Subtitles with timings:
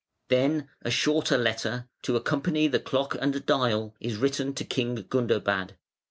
[0.29, 5.75] Then a shorter letter, to accompany the clock and dial, is written to King Gundobad.